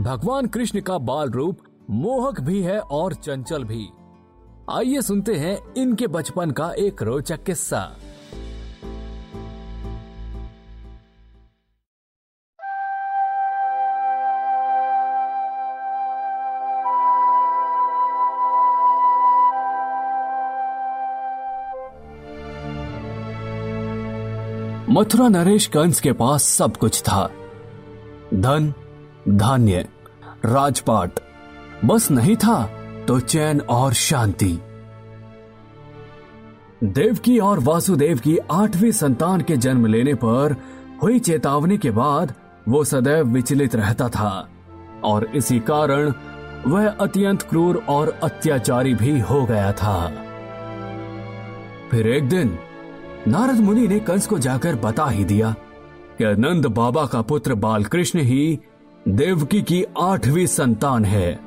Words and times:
भगवान 0.00 0.46
कृष्ण 0.46 0.80
का 0.80 0.98
बाल 0.98 1.30
रूप 1.30 1.58
मोहक 1.90 2.40
भी 2.40 2.62
है 2.62 2.80
और 2.80 3.14
चंचल 3.14 3.64
भी। 3.64 3.88
आइए 4.70 5.02
सुनते 5.02 5.34
हैं 5.34 5.74
इनके 5.74 6.06
बचपन 6.06 6.50
का 6.50 6.72
एक 6.78 7.02
रोचक 7.02 7.44
किस्सा। 7.44 7.96
मथुरा 24.90 25.28
नरेश 25.28 25.66
कंस 25.66 26.00
के 26.00 26.12
पास 26.12 26.42
सब 26.42 26.76
कुछ 26.76 27.00
था। 27.02 27.30
धन, 28.34 28.72
धान्य, 29.28 29.88
राजपाट, 30.44 31.10
बस 31.84 32.10
नहीं 32.10 32.36
था 32.36 32.62
तो 33.08 33.20
चैन 33.20 33.60
और 33.60 33.92
शांति। 33.92 34.58
देवकी 36.84 37.38
और 37.38 37.58
वासुदेव 37.58 38.18
की 38.18 38.38
आठवीं 38.52 38.90
संतान 38.92 39.40
के 39.40 39.56
जन्म 39.56 39.86
लेने 39.86 40.14
पर 40.14 40.56
हुई 41.02 41.18
चेतावनी 41.18 41.78
के 41.78 41.90
बाद 41.90 42.34
वो 42.68 42.84
सदैव 42.84 43.26
विचलित 43.26 43.74
रहता 43.74 44.08
था 44.08 44.48
और 45.04 45.24
इसी 45.34 45.58
कारण 45.60 46.12
वह 46.66 46.88
अत्यंत 46.88 47.42
क्रूर 47.42 47.84
और 47.88 48.18
अत्याचारी 48.22 48.94
भी 48.94 49.20
हो 49.20 49.44
गया 49.44 49.72
था। 49.72 50.08
फिर 51.90 52.06
एक 52.06 52.28
दिन 52.28 52.58
नारद 53.26 53.60
मुनि 53.60 53.86
ने 53.88 53.98
कंस 54.00 54.26
को 54.26 54.38
जाकर 54.38 54.74
बता 54.74 55.06
ही 55.06 55.24
दिया 55.24 55.54
कि 56.18 56.24
नंद 56.24 56.66
बाबा 56.66 57.06
का 57.06 57.22
पुत्र 57.22 57.54
बालकृष्ण 57.54 58.20
ही 58.20 58.58
देवकी 59.08 59.62
की 59.62 59.84
आठवीं 59.98 60.46
संतान 60.46 61.04
है, 61.04 61.38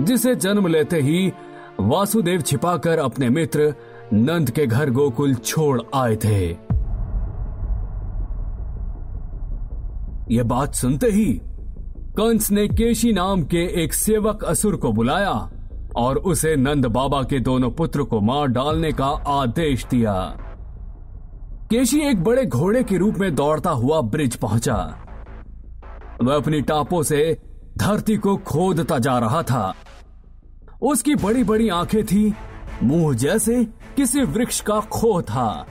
जिसे 0.00 0.34
जन्म 0.34 0.66
लेते 0.66 1.00
ही 1.00 1.32
वासुदेव 1.80 2.40
छिपाकर 2.40 2.98
अपने 2.98 3.28
मित्र 3.28 3.74
नंद 4.12 4.50
के 4.50 4.66
घर 4.66 4.90
गोकुल 4.90 5.34
छोड़ 5.34 5.80
आए 5.94 6.16
थे। 6.16 6.46
यह 10.34 10.42
बात 10.42 10.74
सुनते 10.74 11.06
ही 11.06 11.40
कंस 12.18 12.50
ने 12.50 12.68
केशी 12.68 13.12
नाम 13.12 13.42
के 13.42 13.64
एक 13.82 13.92
सेवक 13.94 14.44
असुर 14.44 14.76
को 14.76 14.92
बुलाया 14.92 15.50
और 15.96 16.16
उसे 16.16 16.56
नंद 16.56 16.86
बाबा 16.86 17.22
के 17.22 17.40
दोनों 17.40 17.70
पुत्र 17.70 18.02
को 18.02 18.20
मार 18.20 18.46
डालने 18.46 18.92
का 18.92 19.06
आदेश 19.26 19.86
दिया। 19.86 20.36
केशी 21.70 22.00
एक 22.00 22.24
बड़े 22.24 22.46
घोड़े 22.46 22.84
के 22.84 22.96
रूप 22.96 23.14
में 23.14 23.34
दौड़ता 23.34 23.70
हुआ 23.70 24.00
ब्रिज 24.00 24.36
पहुँचा। 24.36 24.98
वह 26.22 26.36
अपनी 26.36 26.60
टापों 26.60 27.02
से 27.02 27.42
धरती 27.78 28.16
को 28.16 28.36
खोदता 28.36 28.98
जा 28.98 29.18
रहा 29.18 29.42
था। 29.42 29.74
उसकी 30.82 31.14
बड़ी 31.14 31.44
बड़ी 31.44 31.68
आँखें 31.68 32.04
थी, 32.04 32.34
मुँह 32.82 33.16
जैसे 33.16 33.64
किसी 33.96 34.22
वृक्ष 34.22 34.60
का 34.60 34.80
खो 34.80 35.22
था। 35.22 35.66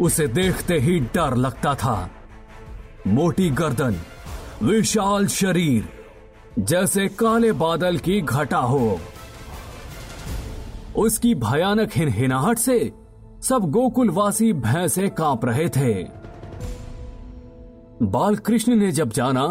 उसे 0.00 0.26
देखते 0.26 0.78
ही 0.78 1.00
डर 1.00 1.36
लगता 1.36 1.74
था। 1.74 2.10
मोटी 3.06 3.50
गर्दन, 3.50 3.96
विशाल 4.62 5.26
शरीर 5.26 5.99
जैसे 6.60 7.08
काले 7.08 7.52
बादल 7.52 7.96
की 7.98 8.20
घटा 8.20 8.58
हो। 8.58 8.98
उसकी 10.96 11.34
भयानक 11.34 11.90
हिनहिनाहट 11.94 12.58
से 12.58 12.92
सब 13.42 13.70
गोकुलवासी 13.70 14.52
भैंसे 14.52 15.08
काँप 15.08 15.44
रहे 15.44 15.68
थे। 15.68 15.92
बाल 18.02 18.36
कृष्ण 18.36 18.74
ने 18.74 18.92
जब 18.92 19.10
जाना 19.10 19.46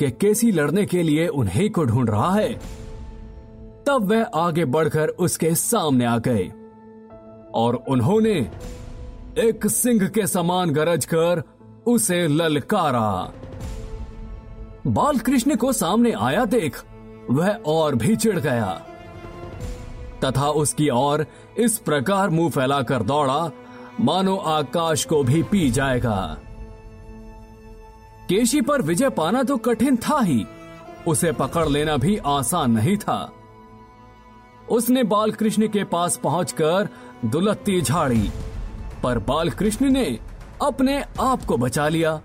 कि 0.00 0.10
केसी 0.10 0.50
लड़ने 0.52 0.86
के 0.86 1.02
लिए 1.02 1.26
उन्हीं 1.28 1.70
को 1.70 1.84
ढूंढ 1.84 2.10
रहा 2.10 2.34
है, 2.34 2.52
तब 3.86 4.08
वह 4.10 4.22
आगे 4.22 4.64
बढ़कर 4.64 5.08
उसके 5.08 5.54
सामने 5.54 6.04
आ 6.04 6.18
गए 6.18 6.48
और 7.54 7.84
उन्होंने 7.88 8.34
एक 9.38 9.66
सिंह 9.66 10.08
के 10.08 10.26
समान 10.26 10.70
गरज 10.70 11.04
कर 11.04 11.42
उसे 11.86 12.26
ललकारा। 12.28 13.32
बाल 14.86 15.18
कृष्ण 15.18 15.56
को 15.56 15.72
सामने 15.72 16.12
आया 16.12 16.44
देख, 16.44 16.82
वह 17.30 17.48
और 17.66 17.94
भी 17.94 18.14
चिढ़ 18.16 18.38
गया। 18.38 18.70
तथा 20.24 20.48
उसकी 20.50 20.88
ओर 20.88 21.26
इस 21.58 21.78
प्रकार 21.78 22.30
मुँह 22.30 22.50
फैलाकर 22.50 23.02
दौड़ा, 23.02 23.50
मानो 24.00 24.36
आकाश 24.36 25.04
को 25.04 25.22
भी 25.24 25.42
पी 25.42 25.70
जाएगा। 25.70 26.36
केशी 28.28 28.60
पर 28.60 28.82
विजय 28.82 29.10
पाना 29.10 29.42
तो 29.42 29.56
कठिन 29.56 29.96
था 29.96 30.20
ही, 30.20 30.44
उसे 31.08 31.32
पकड़ 31.32 31.68
लेना 31.68 31.96
भी 31.96 32.16
आसान 32.16 32.70
नहीं 32.70 32.96
था। 32.96 33.32
उसने 34.70 35.02
बाल 35.04 35.32
कृष्ण 35.32 35.68
के 35.68 35.84
पास 35.84 36.16
पहुंचकर 36.16 36.88
दुलत्ती 37.24 37.80
झाड़ी, 37.82 38.30
पर 39.02 39.18
बाल 39.18 39.50
कृष्ण 39.50 39.90
ने 39.90 40.18
अपने 40.62 41.02
आप 41.20 41.44
को 41.44 41.56
बचा 41.56 41.88
लिया 41.88 42.20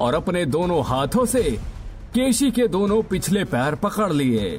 और 0.00 0.14
अपने 0.14 0.44
दोनों 0.46 0.84
हाथों 0.84 1.24
से 1.26 1.58
केशी 2.14 2.50
के 2.50 2.66
दोनों 2.68 3.02
पिछले 3.02 3.42
पैर 3.44 3.74
पकड़ 3.74 4.12
लिए। 4.12 4.58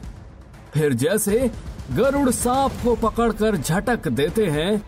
फिर 0.73 0.93
जैसे 0.93 1.49
गरुड़ 1.91 2.29
सांप 2.29 2.71
को 2.83 2.95
पकड़कर 2.95 3.57
झटक 3.57 4.07
देते 4.09 4.45
हैं, 4.45 4.81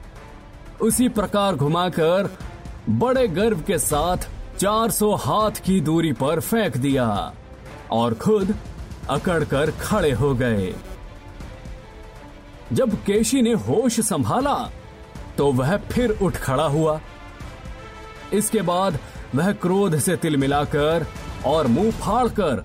उसी 0.81 1.09
प्रकार 1.09 1.56
घुमाकर 1.56 2.30
बड़े 2.90 3.28
गर्व 3.28 3.62
के 3.62 3.78
साथ 3.78 4.28
400 4.58 5.14
हाथ 5.16 5.59
की 5.66 5.80
दूरी 5.81 6.12
पर 6.14 6.40
फेंक 6.40 6.78
दिया 6.78 7.34
और 7.92 8.14
खुद 8.14 8.56
अकड़कर 9.09 9.72
खड़े 9.81 10.12
हो 10.12 10.34
गए। 10.36 10.74
जब 12.74 12.96
केशी 13.04 13.42
ने 13.42 13.54
होश 13.68 14.00
संभाला 14.00 14.58
तो 15.38 15.52
वह 15.52 15.75
फिर 15.92 16.18
उठ 16.22 16.36
खड़ा 16.38 16.66
हुआ। 16.68 17.00
इसके 18.34 18.62
बाद 18.62 19.00
वह 19.36 19.52
क्रोध 19.52 19.98
से 20.00 20.16
तिलमिलाकर 20.16 21.06
और 21.45 21.67
मुँह 21.67 21.91
फाड़कर 21.91 22.63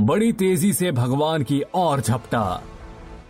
बड़ी 0.00 0.32
तेज़ी 0.32 0.72
से 0.72 0.90
भगवान 0.92 1.42
की 1.42 1.62
ओर 1.74 2.00
झपटा। 2.00 2.62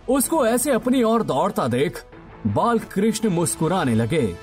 उसको 0.09 0.45
ऐसे 0.45 0.71
अपनी 0.71 1.03
ओर 1.03 1.23
दौड़ता 1.23 1.67
देख 1.67 2.03
बाल 2.47 2.79
कृष्ण 2.91 3.29
मुस्कुराने 3.29 3.95
लगे। 3.95 4.35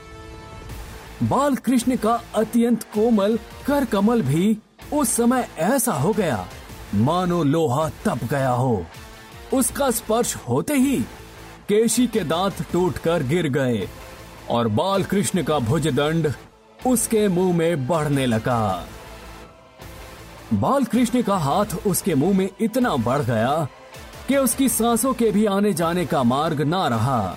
बाल 1.22 1.56
कृष्ण 1.56 1.96
का 1.96 2.20
अत्यंत 2.34 2.82
कोमल 2.94 3.38
कर 3.66 3.84
कमल 3.84 4.22
भी 4.22 4.56
उस 4.92 5.10
समय 5.10 5.48
ऐसा 5.58 5.92
हो 5.92 6.12
गया, 6.12 6.46
मानो 6.94 7.42
लोहा 7.44 7.88
तप 8.04 8.24
गया 8.30 8.50
हो। 8.50 8.84
उसका 9.54 9.90
स्पर्श 9.90 10.34
होते 10.48 10.74
ही 10.74 10.96
केशी 11.68 12.06
के 12.06 12.20
दांत 12.24 12.62
टूटकर 12.72 13.22
गिर 13.22 13.48
गए 13.48 13.88
और 14.50 14.68
बाल 14.68 15.02
कृष्ण 15.04 15.42
का 15.42 15.58
भुजदंड 15.60 16.32
उसके 16.86 17.26
मुँह 17.28 17.56
में 17.56 17.86
बढ़ने 17.86 18.26
लगा। 18.26 18.86
बाल 20.54 20.84
कृष्ण 20.84 21.22
का 21.22 21.36
हाथ 21.36 21.64
उसके 21.86 22.14
मुँह 22.14 22.38
में 22.38 22.48
इतना 22.60 22.96
बढ़ 22.96 23.22
गया 23.22 23.68
कि 24.28 24.36
उसकी 24.36 24.68
सांसों 24.68 25.12
के 25.14 25.30
भी 25.30 25.44
आने 25.46 25.72
जाने 25.72 26.06
का 26.06 26.22
मार्ग 26.22 26.60
ना 26.62 26.88
रहा। 26.88 27.36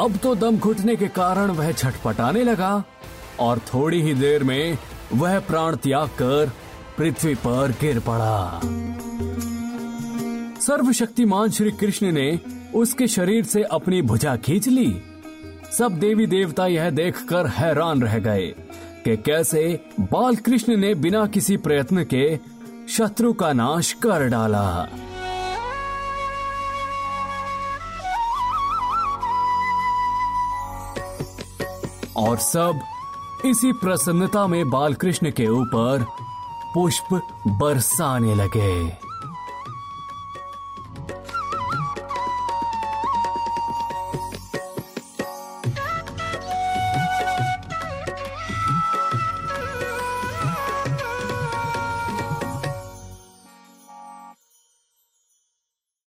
अब 0.00 0.16
तो 0.16 0.34
दम 0.34 0.58
घुटने 0.58 0.96
के 0.96 1.08
कारण 1.08 1.50
वह 1.50 1.72
छटपटाने 1.72 2.42
लगा 2.44 2.84
और 3.40 3.58
थोड़ी 3.58 4.02
ही 4.02 4.14
देर 4.14 4.44
में 4.44 4.78
वह 5.12 5.38
प्राण 5.40 5.76
त्याग 5.76 6.08
कर 6.08 6.52
पृथ्वी 6.98 7.34
पर 7.34 7.74
गिर 7.80 8.00
पड़ा। 8.00 8.60
सर्वशक्तिमान 10.60 11.50
श्री 11.50 11.70
कृष्ण 11.70 12.12
ने 12.12 12.40
उसके 12.74 13.06
शरीर 13.08 13.44
से 13.44 13.62
अपनी 13.62 14.02
भुजा 14.02 14.36
खींच 14.36 14.68
ली। 14.68 15.02
सब 15.78 15.98
देवी 15.98 16.26
देवता 16.26 16.66
यह 16.66 16.90
देखकर 16.90 17.46
हैरान 17.46 18.02
रह 18.02 18.18
गए। 18.18 18.54
कि 19.04 19.16
कैसे 19.16 19.84
बाल 20.00 20.36
कृष्ण 20.36 20.76
ने 20.76 20.94
बिना 20.94 21.26
किसी 21.26 21.56
प्रयत्न 21.56 22.04
के 22.04 22.38
शत्रु 22.88 23.32
का 23.32 23.52
नाश 23.52 23.92
कर 23.92 24.28
डाला। 24.28 24.88
और 32.16 32.36
सब 32.36 32.80
इसी 33.44 33.72
प्रसन्नता 33.72 34.46
में 34.46 34.70
बालकृष्ण 34.70 35.30
के 35.30 35.46
ऊपर 35.46 36.06
पुष्प 36.74 37.14
बरसाने 37.46 38.34
लगे। 38.34 39.09